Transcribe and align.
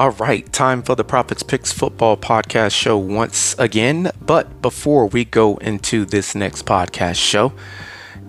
All 0.00 0.12
right, 0.12 0.50
time 0.50 0.80
for 0.82 0.94
the 0.94 1.04
Prophets 1.04 1.42
Picks 1.42 1.72
Football 1.72 2.16
Podcast 2.16 2.72
Show 2.72 2.96
once 2.96 3.54
again. 3.58 4.10
But 4.18 4.62
before 4.62 5.06
we 5.06 5.26
go 5.26 5.58
into 5.58 6.06
this 6.06 6.34
next 6.34 6.64
podcast 6.64 7.16
show, 7.16 7.52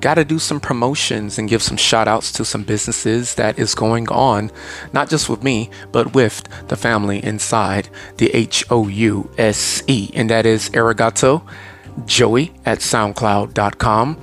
got 0.01 0.15
to 0.15 0.25
do 0.25 0.37
some 0.37 0.59
promotions 0.59 1.39
and 1.39 1.47
give 1.47 1.63
some 1.63 1.77
shout 1.77 2.09
outs 2.09 2.33
to 2.33 2.43
some 2.43 2.63
businesses 2.63 3.35
that 3.35 3.57
is 3.57 3.73
going 3.73 4.09
on, 4.09 4.51
not 4.91 5.09
just 5.09 5.29
with 5.29 5.43
me, 5.43 5.69
but 5.93 6.13
with 6.13 6.43
the 6.67 6.75
family 6.75 7.23
inside 7.23 7.87
the 8.17 8.29
H 8.31 8.65
O 8.69 8.89
U 8.89 9.31
S 9.37 9.81
E. 9.87 10.11
And 10.13 10.29
that 10.29 10.45
is 10.45 10.69
Arigato 10.71 11.41
Joey 12.05 12.51
at 12.65 12.79
SoundCloud.com. 12.79 14.17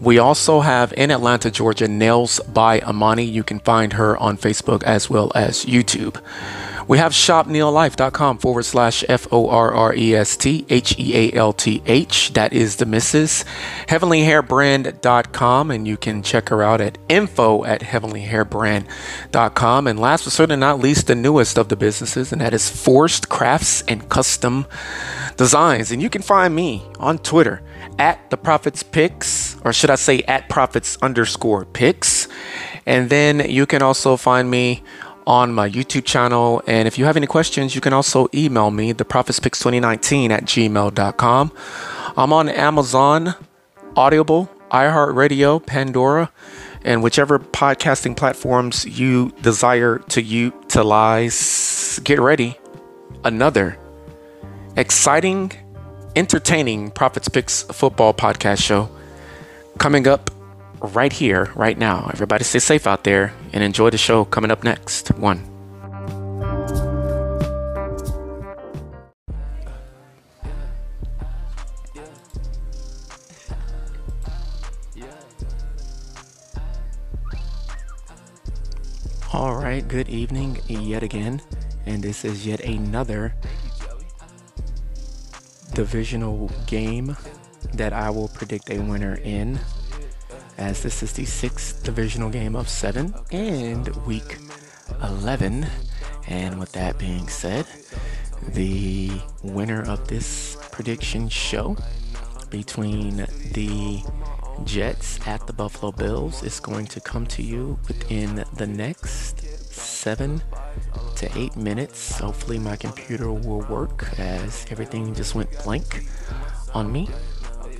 We 0.00 0.18
also 0.18 0.60
have 0.60 0.92
in 0.92 1.10
Atlanta, 1.10 1.50
Georgia, 1.50 1.88
Nails 1.88 2.38
by 2.40 2.80
Amani. 2.82 3.24
You 3.24 3.42
can 3.42 3.58
find 3.58 3.94
her 3.94 4.16
on 4.18 4.36
Facebook 4.36 4.84
as 4.84 5.10
well 5.10 5.32
as 5.34 5.64
YouTube. 5.64 6.20
We 6.86 6.98
have 6.98 7.12
shopneolife.com 7.12 8.36
forward 8.38 8.64
slash 8.64 9.04
F 9.08 9.26
O 9.32 9.48
R 9.48 9.72
R 9.72 9.94
E 9.94 10.14
S 10.14 10.36
T 10.36 10.66
H 10.68 10.98
E 10.98 11.16
A 11.16 11.32
L 11.32 11.54
T 11.54 11.82
H. 11.86 12.34
That 12.34 12.52
is 12.52 12.76
the 12.76 12.84
Mrs. 12.84 13.44
HeavenlyHairBrand.com, 13.88 15.70
and 15.70 15.88
you 15.88 15.96
can 15.96 16.22
check 16.22 16.50
her 16.50 16.62
out 16.62 16.82
at 16.82 16.98
info 17.08 17.64
at 17.64 17.80
HeavenlyHairBrand.com. 17.80 19.86
And 19.86 19.98
last 19.98 20.24
but 20.24 20.32
certainly 20.32 20.60
not 20.60 20.78
least, 20.78 21.06
the 21.06 21.14
newest 21.14 21.58
of 21.58 21.68
the 21.68 21.76
businesses, 21.76 22.32
and 22.32 22.40
that 22.40 22.52
is 22.52 22.68
Forrest 22.68 23.30
Crafts 23.30 23.80
and 23.82 24.08
Custom 24.10 24.66
Designs. 25.36 25.90
And 25.90 26.02
you 26.02 26.10
can 26.10 26.22
find 26.22 26.54
me 26.54 26.84
on 26.98 27.18
Twitter 27.18 27.62
at 27.98 28.30
the 28.30 28.36
Prophets 28.36 28.82
Picks, 28.82 29.56
or 29.64 29.72
should 29.72 29.90
I 29.90 29.94
say 29.94 30.20
at 30.22 30.48
Prophets 30.48 30.98
underscore 31.00 31.64
Picks. 31.64 32.28
And 32.86 33.08
then 33.08 33.48
you 33.48 33.66
can 33.66 33.82
also 33.82 34.16
find 34.16 34.50
me 34.50 34.82
on 35.26 35.52
my 35.52 35.68
YouTube 35.68 36.04
channel. 36.04 36.62
And 36.66 36.86
if 36.86 36.98
you 36.98 37.04
have 37.04 37.16
any 37.16 37.26
questions, 37.26 37.74
you 37.74 37.80
can 37.80 37.92
also 37.92 38.28
email 38.34 38.70
me, 38.70 38.92
the 38.92 39.04
prophetspicks2019 39.04 40.30
at 40.30 40.44
gmail.com. 40.44 41.52
I'm 42.16 42.32
on 42.32 42.48
Amazon, 42.48 43.34
Audible, 43.96 44.50
iHeartRadio, 44.70 45.64
Pandora, 45.64 46.30
and 46.84 47.02
whichever 47.02 47.38
podcasting 47.38 48.16
platforms 48.16 48.84
you 48.84 49.32
desire 49.42 49.98
to 50.10 50.22
utilize. 50.22 52.00
Get 52.04 52.20
ready. 52.20 52.58
Another 53.24 53.78
exciting, 54.76 55.52
entertaining 56.14 56.90
Prophets 56.90 57.28
Picks 57.28 57.62
football 57.62 58.12
podcast 58.12 58.62
show 58.62 58.90
coming 59.78 60.06
up 60.06 60.30
right 60.86 61.12
here, 61.12 61.50
right 61.54 61.76
now. 61.76 62.10
Everybody 62.12 62.44
stay 62.44 62.58
safe 62.58 62.86
out 62.86 63.04
there 63.04 63.32
and 63.52 63.62
enjoy 63.62 63.90
the 63.90 63.98
show 63.98 64.24
coming 64.24 64.50
up 64.50 64.64
next. 64.64 65.08
One. 65.18 65.50
All 79.32 79.56
right, 79.56 79.86
good 79.88 80.08
evening 80.08 80.60
yet 80.68 81.02
again, 81.02 81.42
and 81.86 82.02
this 82.02 82.24
is 82.24 82.46
yet 82.46 82.60
another 82.60 83.34
divisional 85.72 86.52
game 86.66 87.16
that 87.72 87.92
I 87.92 88.10
will 88.10 88.28
predict 88.28 88.70
a 88.70 88.78
winner 88.78 89.16
in 89.16 89.58
as 90.58 90.82
this 90.82 91.02
is 91.02 91.12
the 91.12 91.24
sixth 91.24 91.82
divisional 91.82 92.30
game 92.30 92.54
of 92.56 92.68
seven 92.68 93.14
and 93.32 93.88
week 94.06 94.38
11. 95.02 95.66
And 96.26 96.58
with 96.58 96.72
that 96.72 96.98
being 96.98 97.28
said, 97.28 97.66
the 98.48 99.10
winner 99.42 99.82
of 99.82 100.08
this 100.08 100.56
prediction 100.72 101.28
show 101.28 101.76
between 102.50 103.26
the 103.52 104.02
Jets 104.64 105.18
at 105.26 105.46
the 105.46 105.52
Buffalo 105.52 105.92
Bills 105.92 106.42
is 106.42 106.60
going 106.60 106.86
to 106.86 107.00
come 107.00 107.26
to 107.26 107.42
you 107.42 107.78
within 107.88 108.44
the 108.54 108.66
next 108.66 109.40
seven 109.72 110.42
to 111.16 111.38
eight 111.38 111.56
minutes. 111.56 112.18
Hopefully, 112.18 112.58
my 112.58 112.76
computer 112.76 113.32
will 113.32 113.62
work 113.62 114.18
as 114.18 114.66
everything 114.70 115.14
just 115.14 115.34
went 115.34 115.50
blank 115.64 116.06
on 116.72 116.92
me 116.92 117.08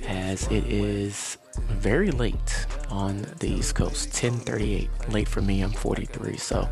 as 0.07 0.47
it 0.47 0.65
is 0.65 1.37
very 1.57 2.11
late 2.11 2.65
on 2.89 3.25
the 3.39 3.49
East 3.49 3.75
Coast. 3.75 4.09
10:38. 4.13 5.11
Late 5.11 5.27
for 5.27 5.41
me. 5.41 5.61
I'm 5.61 5.71
43. 5.71 6.37
So 6.37 6.69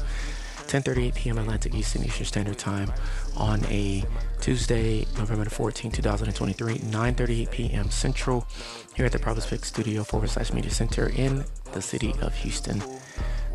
10:38 0.68 1.16
p.m. 1.16 1.38
Atlantic 1.38 1.76
Eastern 1.76 2.04
Eastern 2.04 2.26
Standard 2.26 2.58
Time 2.58 2.92
on 3.38 3.64
a 3.66 4.04
Tuesday, 4.42 5.06
November 5.18 5.46
14, 5.46 5.92
2023, 5.92 6.80
9:38 6.80 7.52
p.m. 7.52 7.90
Central, 7.92 8.48
here 8.96 9.06
at 9.06 9.12
the 9.12 9.20
Prophets 9.20 9.48
Pick 9.48 9.66
Studio 9.66 10.04
forward 10.04 10.30
slash 10.30 10.52
Media 10.52 10.72
Center 10.72 11.10
in 11.10 11.46
the 11.74 11.82
city 11.82 12.14
of 12.22 12.34
Houston, 12.36 12.82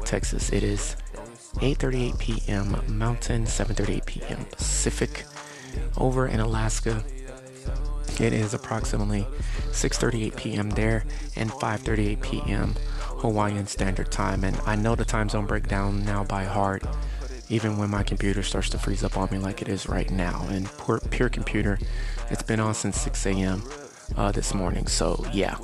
Texas. 0.05 0.53
It 0.53 0.63
is 0.63 0.97
8:38 1.57 2.19
p.m. 2.19 2.77
Mountain, 2.89 3.45
7:38 3.45 4.07
p.m. 4.07 4.45
Pacific. 4.53 5.25
Over 5.97 6.27
in 6.27 6.41
Alaska, 6.41 7.03
it 8.21 8.33
is 8.33 8.55
approximately 8.55 9.27
6:38 9.71 10.37
p.m. 10.37 10.71
there 10.71 11.05
and 11.37 11.51
5:38 11.51 12.21
p.m. 12.21 12.75
Hawaiian 13.21 13.67
Standard 13.67 14.11
Time. 14.11 14.45
And 14.45 14.59
I 14.67 14.77
know 14.77 14.95
the 14.95 15.05
time 15.05 15.29
zone 15.29 15.47
breakdown 15.47 16.05
now 16.05 16.25
by 16.25 16.45
heart, 16.45 16.85
even 17.49 17.77
when 17.79 17.91
my 17.91 18.03
computer 18.03 18.43
starts 18.43 18.71
to 18.71 18.79
freeze 18.79 19.05
up 19.05 19.17
on 19.17 19.29
me 19.31 19.39
like 19.39 19.63
it 19.63 19.69
is 19.69 19.89
right 19.89 20.11
now. 20.11 20.47
And 20.51 20.69
pure, 20.85 21.01
pure 21.11 21.29
computer, 21.29 21.79
it's 22.31 22.43
been 22.43 22.61
on 22.61 22.75
since 22.75 23.01
6 23.01 23.27
a.m. 23.27 23.63
Uh, 24.17 24.33
this 24.33 24.55
morning. 24.55 24.87
So 24.87 25.25
yeah, 25.33 25.57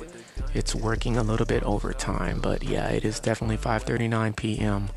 it's 0.53 0.75
working 0.75 1.17
a 1.17 1.23
little 1.23 1.45
bit 1.45 1.63
over 1.63 1.93
time, 1.93 2.39
but 2.39 2.63
yeah, 2.63 2.87
it 2.87 3.03
is 3.03 3.19
definitely 3.19 3.57
5:39 3.57 4.35
p.m. 4.35 4.89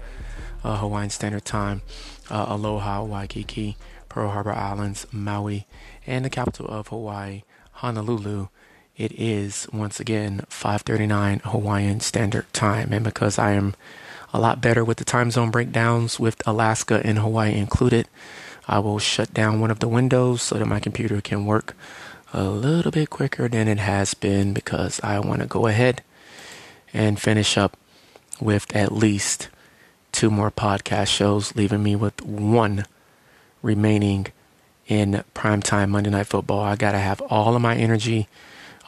Uh, 0.62 0.76
Hawaiian 0.78 1.10
Standard 1.10 1.44
Time. 1.44 1.82
Uh, 2.30 2.46
aloha, 2.48 3.02
Waikiki, 3.04 3.76
Pearl 4.08 4.30
Harbor 4.30 4.52
Islands, 4.52 5.06
Maui, 5.12 5.66
and 6.06 6.24
the 6.24 6.30
capital 6.30 6.66
of 6.66 6.88
Hawaii, 6.88 7.42
Honolulu, 7.72 8.48
it 8.98 9.12
is 9.12 9.68
once 9.72 10.00
again 10.00 10.42
5:39 10.50 11.40
Hawaiian 11.44 12.00
Standard 12.00 12.52
Time. 12.52 12.92
And 12.92 13.04
because 13.04 13.38
I 13.38 13.52
am 13.52 13.74
a 14.32 14.40
lot 14.40 14.60
better 14.60 14.84
with 14.84 14.98
the 14.98 15.04
time 15.04 15.30
zone 15.30 15.52
breakdowns 15.52 16.18
with 16.18 16.42
Alaska 16.46 17.00
and 17.04 17.18
Hawaii 17.18 17.54
included, 17.54 18.08
I 18.66 18.80
will 18.80 18.98
shut 18.98 19.32
down 19.32 19.60
one 19.60 19.70
of 19.70 19.78
the 19.78 19.86
windows 19.86 20.42
so 20.42 20.58
that 20.58 20.66
my 20.66 20.80
computer 20.80 21.20
can 21.20 21.46
work 21.46 21.76
a 22.34 22.44
little 22.44 22.90
bit 22.90 23.08
quicker 23.08 23.48
than 23.48 23.68
it 23.68 23.78
has 23.78 24.14
been 24.14 24.52
because 24.52 25.00
I 25.04 25.20
want 25.20 25.42
to 25.42 25.46
go 25.46 25.68
ahead 25.68 26.02
and 26.92 27.20
finish 27.20 27.56
up 27.56 27.76
with 28.40 28.66
at 28.74 28.90
least 28.90 29.48
two 30.10 30.30
more 30.30 30.50
podcast 30.50 31.06
shows, 31.06 31.54
leaving 31.54 31.84
me 31.84 31.94
with 31.94 32.20
one 32.22 32.84
remaining 33.62 34.26
in 34.86 35.22
primetime 35.34 35.90
Monday 35.90 36.10
Night 36.10 36.26
Football. 36.26 36.60
I 36.60 36.76
got 36.76 36.92
to 36.92 36.98
have 36.98 37.20
all 37.22 37.54
of 37.54 37.62
my 37.62 37.76
energy, 37.76 38.28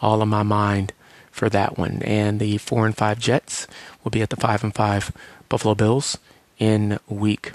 all 0.01 0.23
of 0.23 0.29
my 0.29 0.43
mind 0.43 0.93
for 1.31 1.49
that 1.49 1.79
one. 1.79 2.03
And 2.03 2.41
the 2.41 2.59
four 2.59 2.87
and 2.87 2.97
five 2.97 3.19
Jets 3.19 3.67
will 4.03 4.11
be 4.11 4.23
at 4.23 4.31
the 4.31 4.37
five 4.37 4.65
and 4.65 4.75
five 4.75 5.13
Buffalo 5.49 5.75
Bills 5.75 6.19
in 6.59 6.99
week 7.09 7.53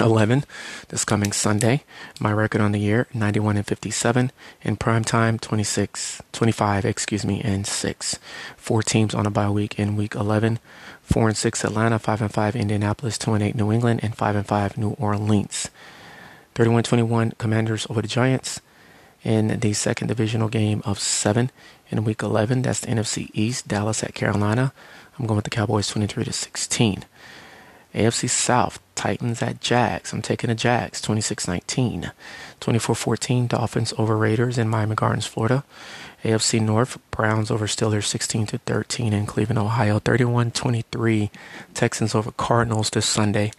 11 0.00 0.44
this 0.88 1.04
coming 1.04 1.32
Sunday. 1.32 1.84
My 2.18 2.32
record 2.32 2.60
on 2.60 2.72
the 2.72 2.80
year 2.80 3.06
91 3.14 3.56
and 3.56 3.66
57 3.66 4.32
in 4.62 4.76
prime 4.76 5.04
time 5.04 5.38
26 5.38 6.20
25 6.32 6.84
excuse 6.84 7.24
me 7.24 7.40
and 7.42 7.66
6. 7.66 8.18
Four 8.56 8.82
teams 8.82 9.14
on 9.14 9.26
a 9.26 9.30
bye 9.30 9.50
week 9.50 9.78
in 9.78 9.96
week 9.96 10.14
11. 10.14 10.58
4 11.02 11.28
and 11.28 11.36
6 11.36 11.64
Atlanta, 11.64 11.98
5 11.98 12.22
and 12.22 12.32
5 12.32 12.56
Indianapolis, 12.56 13.18
2 13.18 13.34
and 13.34 13.42
8 13.44 13.54
New 13.54 13.70
England 13.70 14.00
and 14.02 14.16
5 14.16 14.36
and 14.36 14.46
5 14.46 14.78
New 14.78 14.90
Orleans. 14.92 15.70
31-21 16.54 17.36
Commanders 17.36 17.86
over 17.90 18.00
the 18.00 18.08
Giants 18.08 18.60
in 19.22 19.60
the 19.60 19.72
second 19.72 20.08
divisional 20.08 20.48
game 20.48 20.82
of 20.84 20.98
7 20.98 21.50
in 21.90 22.04
week 22.04 22.22
11. 22.22 22.62
That's 22.62 22.80
the 22.80 22.88
NFC 22.88 23.30
East, 23.32 23.68
Dallas 23.68 24.02
at 24.02 24.14
Carolina. 24.14 24.72
I'm 25.18 25.26
going 25.26 25.36
with 25.36 25.44
the 25.44 25.50
Cowboys 25.50 25.88
23 25.88 26.24
to 26.24 26.32
16. 26.32 27.04
AFC 27.94 28.28
South, 28.28 28.80
Titans 29.04 29.42
at 29.42 29.60
Jags. 29.60 30.14
I'm 30.14 30.22
taking 30.22 30.48
the 30.48 30.54
Jags 30.54 31.02
26-19. 31.02 32.10
24-14 32.58 33.48
Dolphins 33.48 33.92
over 33.98 34.16
Raiders 34.16 34.56
in 34.56 34.66
Miami 34.66 34.94
Gardens, 34.94 35.26
Florida. 35.26 35.62
AFC 36.22 36.58
North, 36.58 36.96
Browns 37.10 37.50
over 37.50 37.66
Steelers 37.66 38.08
16-13 38.08 39.12
in 39.12 39.26
Cleveland, 39.26 39.58
Ohio. 39.58 39.98
31-23 40.00 41.28
Texans 41.74 42.14
over 42.14 42.32
Cardinals 42.32 42.88
this 42.88 43.04
Sunday. 43.04 43.52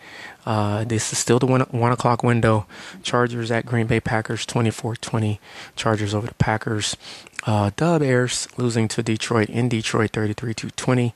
Uh, 0.47 0.83
this 0.83 1.13
is 1.13 1.19
still 1.19 1.37
the 1.37 1.45
one, 1.45 1.61
one 1.69 1.91
o'clock 1.91 2.23
window. 2.23 2.65
Chargers 3.03 3.51
at 3.51 3.67
Green 3.67 3.85
Bay 3.85 3.99
Packers 3.99 4.47
24-20. 4.47 5.37
Chargers 5.75 6.15
over 6.15 6.25
the 6.25 6.33
Packers. 6.33 6.97
Uh, 7.45 7.69
Dub 7.75 8.01
Airs 8.01 8.47
losing 8.57 8.87
to 8.87 9.03
Detroit 9.03 9.49
in 9.49 9.69
Detroit 9.69 10.11
33-20. 10.11 11.13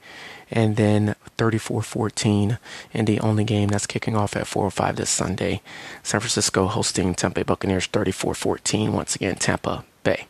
And 0.52 0.76
then 0.76 1.16
34 1.40 1.82
14 1.82 2.60
in 2.92 3.06
the 3.06 3.20
only 3.22 3.46
game 3.46 3.70
that's 3.70 3.88
kicking 3.88 4.16
off 4.16 4.36
at 4.36 4.46
4 4.46 4.70
5 4.70 4.98
this 4.98 5.10
Sunday. 5.10 5.62
San 6.04 6.20
Francisco 6.20 6.68
hosting 6.68 7.16
Tampa 7.16 7.40
Bay 7.40 7.44
Buccaneers 7.44 7.86
34 7.86 8.36
14. 8.36 8.92
Once 8.92 9.16
again, 9.16 9.36
Tampa 9.36 9.86
Bay. 10.04 10.28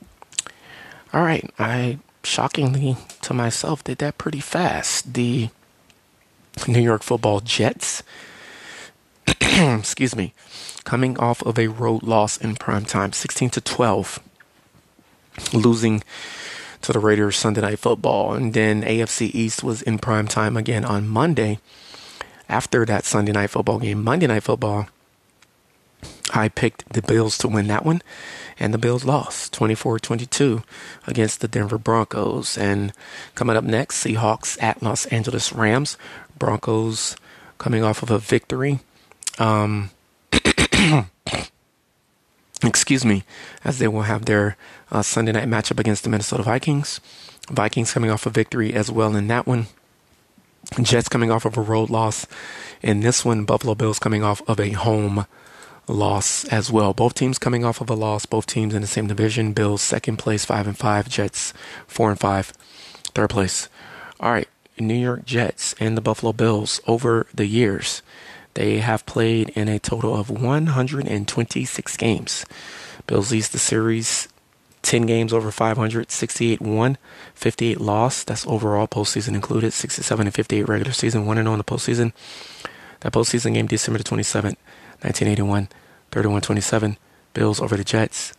All 1.12 1.24
right, 1.24 1.52
I 1.58 1.98
shockingly 2.24 2.96
to 3.24 3.34
myself 3.34 3.84
did 3.84 3.98
that 3.98 4.20
pretty 4.20 4.40
fast. 4.40 5.16
The 5.16 5.50
New 6.68 6.82
York 6.82 7.02
football 7.02 7.40
Jets, 7.40 8.04
excuse 9.42 10.16
me, 10.16 10.36
coming 10.84 11.18
off 11.18 11.42
of 11.42 11.58
a 11.58 11.68
road 11.68 12.04
loss 12.04 12.38
in 12.38 12.56
prime 12.56 12.86
time, 12.86 13.14
16 13.14 13.50
to 13.52 13.62
12, 13.62 14.20
losing 15.54 16.04
to 16.82 16.94
the 16.94 17.00
Raiders 17.00 17.38
Sunday 17.38 17.62
Night 17.62 17.80
Football. 17.80 18.34
And 18.34 18.54
then 18.54 18.84
AFC 18.84 19.34
East 19.34 19.64
was 19.64 19.82
in 19.82 20.00
prime 20.00 20.28
time 20.28 20.58
again 20.58 20.86
on 20.86 21.08
Monday 21.08 21.60
after 22.48 22.86
that 22.86 23.06
Sunday 23.06 23.32
Night 23.32 23.50
Football 23.50 23.80
game. 23.80 24.04
Monday 24.04 24.28
Night 24.28 24.44
Football, 24.44 24.88
I 26.34 26.50
picked 26.50 26.92
the 26.94 27.02
Bills 27.02 27.38
to 27.40 27.48
win 27.48 27.68
that 27.68 27.86
one, 27.86 28.02
and 28.60 28.74
the 28.74 28.78
Bills 28.78 29.06
lost 29.06 29.54
24 29.54 30.00
22 30.00 30.64
against 31.08 31.42
the 31.42 31.48
Denver 31.48 31.78
Broncos. 31.78 32.58
And 32.58 32.94
coming 33.36 33.56
up 33.56 33.64
next, 33.64 34.04
Seahawks 34.04 34.62
at 34.62 34.82
Los 34.82 35.06
Angeles 35.08 35.54
Rams. 35.54 35.98
Broncos 36.38 37.16
coming 37.58 37.84
off 37.84 38.02
of 38.02 38.12
a 38.12 38.20
victory. 38.20 38.80
Um, 39.38 39.92
excuse 42.64 43.06
me, 43.06 43.24
as 43.64 43.80
they 43.80 43.88
will 43.88 44.04
have 44.04 44.26
their 44.26 44.58
uh, 44.92 45.02
Sunday 45.02 45.32
night 45.32 45.48
matchup 45.48 45.80
against 45.80 46.04
the 46.04 46.10
Minnesota 46.10 46.44
Vikings. 46.44 47.00
Vikings 47.50 47.94
coming 47.94 48.12
off 48.12 48.26
a 48.26 48.30
victory 48.30 48.74
as 48.74 48.92
well 48.92 49.16
in 49.16 49.28
that 49.28 49.48
one. 49.48 49.68
Jets 50.82 51.10
coming 51.10 51.32
off 51.32 51.46
of 51.46 51.58
a 51.58 51.62
road 51.62 51.90
loss 51.90 52.28
in 52.82 53.00
this 53.00 53.26
one. 53.26 53.46
Buffalo 53.46 53.76
Bills 53.76 54.00
coming 54.00 54.24
off 54.24 54.42
of 54.48 54.60
a 54.60 54.72
home 54.72 55.26
loss 55.88 56.46
as 56.46 56.72
well. 56.72 56.94
Both 56.94 57.16
teams 57.16 57.40
coming 57.40 57.66
off 57.66 57.82
of 57.82 57.90
a 57.90 57.96
loss. 57.96 58.26
Both 58.26 58.46
teams 58.46 58.76
in 58.76 58.82
the 58.82 58.88
same 58.88 59.08
division. 59.08 59.54
Bills 59.54 59.82
second 59.82 60.18
place, 60.18 60.46
five 60.46 60.68
and 60.68 60.78
five. 60.78 61.10
Jets 61.10 61.54
four 61.88 62.12
and 62.12 62.20
five, 62.20 62.50
third 63.16 63.32
place. 63.32 63.68
All 64.20 64.32
right, 64.32 64.48
New 64.78 64.94
York 64.94 65.26
Jets 65.26 65.74
and 65.80 65.98
the 65.98 66.02
Buffalo 66.02 66.34
Bills 66.34 66.82
over 66.86 67.26
the 67.34 67.48
years. 67.48 68.02
They 68.60 68.80
have 68.80 69.06
played 69.06 69.52
in 69.56 69.70
a 69.70 69.80
total 69.80 70.14
of 70.14 70.30
126 70.30 71.96
games. 71.96 72.46
Bills 73.08 73.32
leads 73.32 73.48
the 73.48 73.58
series 73.58 74.28
10 74.82 75.04
games 75.04 75.32
over 75.32 75.50
500, 75.50 76.12
68 76.12 76.60
won, 76.60 76.98
58 77.36 77.80
lost. 77.80 78.28
That's 78.28 78.46
overall 78.48 78.86
postseason 78.86 79.34
included, 79.34 79.72
67 79.72 80.28
and 80.28 80.36
58 80.36 80.68
regular 80.68 80.92
season, 80.92 81.26
1 81.26 81.38
and 81.38 81.46
0 81.46 81.54
in 81.54 81.58
the 81.58 81.64
postseason. 81.64 82.12
That 83.00 83.14
postseason 83.14 83.54
game, 83.54 83.68
December 83.68 84.00
the 84.00 84.04
27th, 84.04 84.58
1981, 85.04 85.70
31 86.12 86.42
27. 86.42 86.98
Bills 87.34 87.62
over 87.62 87.78
the 87.78 87.86
Jets 87.86 88.34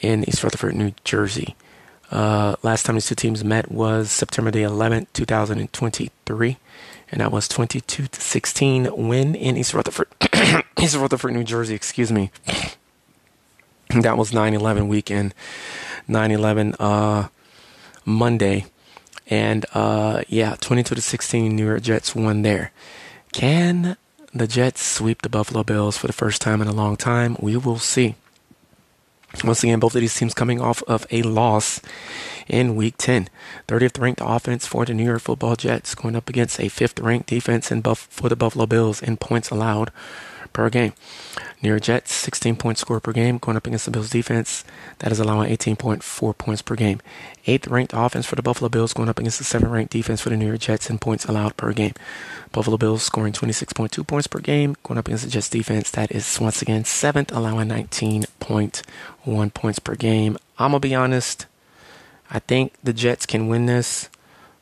in 0.00 0.22
East 0.28 0.44
Rutherford, 0.44 0.76
New 0.76 0.92
Jersey. 1.02 1.56
Uh, 2.14 2.56
last 2.62 2.86
time 2.86 2.94
these 2.94 3.08
two 3.08 3.14
teams 3.14 3.44
met 3.44 3.70
was 3.70 4.10
September 4.10 4.50
the 4.50 4.62
11th, 4.62 5.08
2023 5.12 6.56
and 7.14 7.20
that 7.20 7.30
was 7.30 7.46
22 7.46 8.08
to 8.08 8.20
16 8.20 9.08
win 9.08 9.34
in 9.34 9.56
East 9.56 9.72
Rutherford, 9.72 10.08
East 10.80 10.96
Rutherford, 10.96 11.32
New 11.32 11.44
Jersey. 11.44 11.74
Excuse 11.74 12.10
me. 12.10 12.32
that 13.90 14.16
was 14.16 14.32
9/11 14.32 14.88
weekend, 14.88 15.34
9/11 16.08 16.74
uh, 16.80 17.28
Monday, 18.04 18.66
and 19.28 19.64
uh, 19.74 20.22
yeah, 20.28 20.56
22 20.60 20.96
to 20.96 21.00
16. 21.00 21.54
New 21.54 21.66
York 21.66 21.82
Jets 21.82 22.16
won 22.16 22.42
there. 22.42 22.72
Can 23.32 23.96
the 24.32 24.48
Jets 24.48 24.84
sweep 24.84 25.22
the 25.22 25.28
Buffalo 25.28 25.62
Bills 25.62 25.96
for 25.96 26.08
the 26.08 26.12
first 26.12 26.42
time 26.42 26.60
in 26.60 26.66
a 26.68 26.72
long 26.72 26.96
time? 26.96 27.36
We 27.38 27.56
will 27.56 27.78
see. 27.78 28.16
Once 29.42 29.62
again, 29.62 29.80
both 29.80 29.94
of 29.94 30.00
these 30.00 30.14
teams 30.16 30.32
coming 30.32 30.60
off 30.60 30.82
of 30.84 31.06
a 31.10 31.22
loss 31.22 31.80
in 32.46 32.76
Week 32.76 32.94
10. 32.96 33.28
30th 33.68 34.00
ranked 34.00 34.20
offense 34.24 34.66
for 34.66 34.84
the 34.84 34.94
New 34.94 35.04
York 35.04 35.20
Football 35.20 35.56
Jets, 35.56 35.94
going 35.94 36.16
up 36.16 36.28
against 36.28 36.60
a 36.60 36.64
5th 36.68 37.02
ranked 37.02 37.28
defense 37.28 37.70
in 37.70 37.80
Buff- 37.80 38.06
for 38.10 38.28
the 38.28 38.36
Buffalo 38.36 38.66
Bills 38.66 39.02
in 39.02 39.16
points 39.16 39.50
allowed 39.50 39.90
per 40.54 40.70
game. 40.70 40.94
New 41.60 41.68
York 41.68 41.82
Jets, 41.82 42.12
16 42.12 42.56
points 42.56 42.80
score 42.80 43.00
per 43.00 43.12
game, 43.12 43.36
going 43.36 43.58
up 43.58 43.66
against 43.66 43.84
the 43.84 43.90
Bills 43.90 44.08
defense. 44.08 44.64
That 45.00 45.12
is 45.12 45.20
allowing 45.20 45.54
18.4 45.54 46.38
points 46.38 46.62
per 46.62 46.74
game. 46.74 47.00
Eighth 47.46 47.68
ranked 47.68 47.92
offense 47.94 48.24
for 48.24 48.36
the 48.36 48.42
Buffalo 48.42 48.70
Bills, 48.70 48.94
going 48.94 49.10
up 49.10 49.18
against 49.18 49.38
the 49.38 49.44
seventh 49.44 49.70
ranked 49.70 49.92
defense 49.92 50.22
for 50.22 50.30
the 50.30 50.36
New 50.36 50.46
York 50.46 50.60
Jets 50.60 50.88
in 50.88 50.98
points 50.98 51.26
allowed 51.26 51.56
per 51.58 51.72
game. 51.72 51.92
Buffalo 52.52 52.78
Bills 52.78 53.02
scoring 53.02 53.34
26.2 53.34 54.06
points 54.06 54.26
per 54.26 54.38
game, 54.38 54.76
going 54.82 54.96
up 54.96 55.08
against 55.08 55.24
the 55.24 55.30
Jets 55.30 55.50
defense. 55.50 55.90
That 55.90 56.10
is 56.10 56.40
once 56.40 56.62
again 56.62 56.84
seventh, 56.84 57.30
allowing 57.32 57.68
19.1 57.68 59.54
points 59.54 59.78
per 59.78 59.94
game. 59.94 60.38
I'm 60.58 60.70
going 60.70 60.80
to 60.80 60.88
be 60.88 60.94
honest. 60.94 61.46
I 62.30 62.38
think 62.38 62.72
the 62.82 62.92
Jets 62.92 63.26
can 63.26 63.48
win 63.48 63.66
this, 63.66 64.08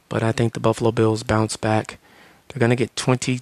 but 0.09 0.23
I 0.23 0.33
think 0.33 0.53
the 0.55 0.61
Buffalo 0.61 0.91
Bills 0.91 1.23
bounce 1.23 1.56
back. 1.56 1.99
They're 2.49 2.61
going 2.61 2.71
to 2.71 2.77
get 2.77 2.97
20 2.97 3.41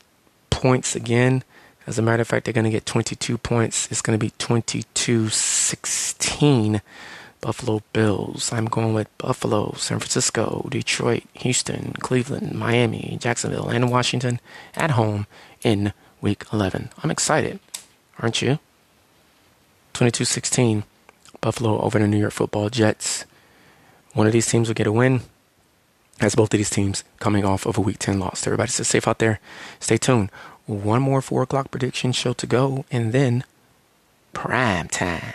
points 0.51 0.95
again. 0.95 1.43
As 1.91 1.99
a 1.99 2.03
matter 2.03 2.21
of 2.21 2.29
fact, 2.29 2.45
they're 2.45 2.55
going 2.55 2.63
to 2.63 2.71
get 2.71 2.87
22 2.87 3.37
points. 3.37 3.91
It's 3.91 4.01
going 4.01 4.17
to 4.17 4.25
be 4.25 4.31
22 4.39 5.29
16 5.29 6.81
Buffalo 7.41 7.83
Bills. 7.93 8.53
I'm 8.53 8.67
going 8.67 8.95
with 8.95 9.09
Buffalo, 9.19 9.73
San 9.73 9.99
Francisco, 9.99 10.69
Detroit, 10.71 11.25
Houston, 11.35 11.95
Cleveland, 11.99 12.53
Miami, 12.57 13.19
Jacksonville, 13.21 13.69
and 13.69 13.91
Washington 13.91 14.39
at 14.77 14.93
home 14.93 15.27
in 15.65 15.93
week 16.21 16.45
11. 16.53 16.91
I'm 17.03 17.11
excited, 17.11 17.59
aren't 18.21 18.41
you? 18.41 18.61
22 19.95 20.25
16 20.25 20.85
Buffalo 21.41 21.81
over 21.81 21.99
the 21.99 22.07
New 22.07 22.19
York 22.19 22.33
football 22.33 22.69
Jets. 22.69 23.25
One 24.13 24.29
of 24.29 24.33
these 24.33 24.47
teams 24.47 24.69
will 24.69 24.77
get 24.77 24.87
a 24.87 24.93
win. 24.93 25.23
As 26.21 26.37
both 26.37 26.55
of 26.55 26.59
these 26.59 26.71
teams 26.71 27.03
coming 27.19 27.45
off 27.47 27.67
of 27.67 27.79
a 27.79 27.81
Week 27.81 27.99
10 27.99 28.21
loss. 28.21 28.47
Everybody 28.47 28.71
stay 28.71 28.85
safe 28.85 29.09
out 29.09 29.19
there. 29.19 29.41
Stay 29.81 29.97
tuned. 29.97 30.31
One 30.71 31.03
more 31.03 31.21
4 31.21 31.43
o'clock 31.43 31.73
prediction 31.73 32.13
show 32.13 32.33
to 32.35 32.47
go, 32.47 32.85
and 32.93 33.13
then 33.13 33.43
prime 34.33 34.87
time. 34.87 35.35